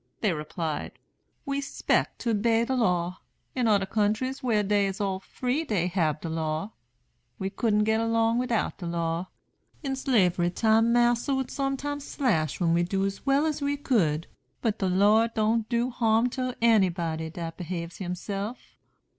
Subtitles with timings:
[0.21, 0.93] They replied:
[1.45, 3.19] "We 'spect to 'bey de law.
[3.53, 6.71] In oder countries where dey is all free dey hab de law.
[7.37, 9.29] We couldn't get along widout de law.
[9.83, 13.77] In Slavery time, massa would sometimes slash we when we do as well as we
[13.77, 14.25] could;
[14.63, 18.57] but de law don't do harm to anybody dat behaves himself.